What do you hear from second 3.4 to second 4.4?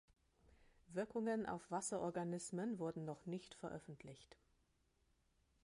veröffentlicht.